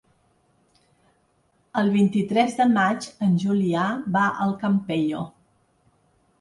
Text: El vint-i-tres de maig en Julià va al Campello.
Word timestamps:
El 1.83 1.91
vint-i-tres 1.97 2.57
de 2.63 2.67
maig 2.79 3.11
en 3.29 3.37
Julià 3.45 3.87
va 4.19 4.27
al 4.49 4.59
Campello. 4.67 5.25